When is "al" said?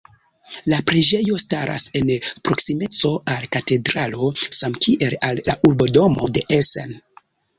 3.35-3.45, 5.31-5.43